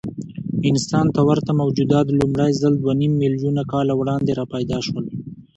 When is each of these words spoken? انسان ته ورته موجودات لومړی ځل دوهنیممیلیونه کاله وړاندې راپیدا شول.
انسان 0.69 1.05
ته 1.15 1.21
ورته 1.29 1.51
موجودات 1.61 2.07
لومړی 2.17 2.51
ځل 2.61 2.73
دوهنیممیلیونه 2.77 3.61
کاله 3.71 3.93
وړاندې 3.97 4.35
راپیدا 4.39 4.79
شول. 4.87 5.05